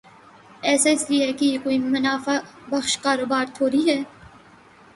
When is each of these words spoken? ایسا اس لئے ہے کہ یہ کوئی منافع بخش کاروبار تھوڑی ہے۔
ایسا 0.69 0.89
اس 0.89 1.03
لئے 1.09 1.27
ہے 1.27 1.33
کہ 1.33 1.45
یہ 1.45 1.57
کوئی 1.63 1.77
منافع 1.79 2.37
بخش 2.69 2.97
کاروبار 2.97 3.45
تھوڑی 3.53 3.83
ہے۔ 3.89 4.01